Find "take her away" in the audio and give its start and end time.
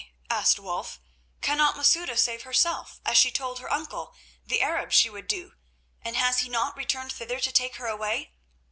7.51-8.33